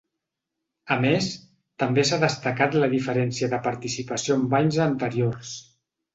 [0.95, 1.27] A més,
[1.83, 5.55] també s’ha destacat la diferència de participació amb anys anteriors.